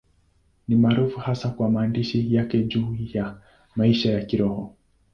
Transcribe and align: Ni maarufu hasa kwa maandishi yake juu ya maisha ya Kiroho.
Ni 0.67 0.75
maarufu 0.75 1.19
hasa 1.19 1.49
kwa 1.49 1.69
maandishi 1.69 2.35
yake 2.35 2.63
juu 2.63 2.97
ya 3.13 3.39
maisha 3.75 4.11
ya 4.11 4.25
Kiroho. 4.25 4.75